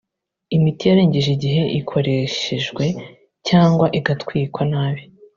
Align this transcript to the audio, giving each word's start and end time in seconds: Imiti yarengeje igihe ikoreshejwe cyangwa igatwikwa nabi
Imiti 0.55 0.83
yarengeje 0.89 1.29
igihe 1.37 1.63
ikoreshejwe 1.79 2.85
cyangwa 3.47 3.85
igatwikwa 3.99 4.61
nabi 4.71 5.01